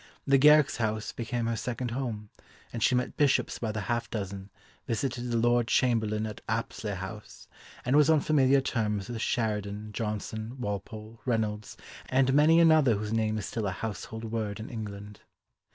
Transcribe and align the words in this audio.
The 0.25 0.39
Garricks' 0.39 0.77
house 0.77 1.11
became 1.11 1.45
her 1.45 1.55
second 1.55 1.91
home, 1.91 2.31
and 2.73 2.81
she 2.81 2.95
met 2.95 3.17
Bishops 3.17 3.59
by 3.59 3.71
the 3.71 3.81
half 3.81 4.09
dozen, 4.09 4.49
visited 4.87 5.29
the 5.29 5.37
Lord 5.37 5.67
Chamberlain 5.67 6.25
at 6.25 6.41
Apsley 6.49 6.95
House, 6.95 7.47
and 7.85 7.95
was 7.95 8.09
on 8.09 8.19
familiar 8.19 8.61
terms 8.61 9.09
with 9.09 9.21
Sheridan, 9.21 9.91
Johnson, 9.93 10.59
Walpole, 10.59 11.19
Reynolds, 11.23 11.77
and 12.07 12.33
many 12.33 12.59
another 12.59 12.95
whose 12.95 13.13
name 13.13 13.37
is 13.37 13.45
still 13.45 13.67
a 13.67 13.71
household 13.71 14.23
word 14.23 14.59
in 14.59 14.71
England. 14.71 15.19